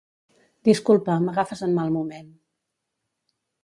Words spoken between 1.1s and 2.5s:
m'agafes en mal moment.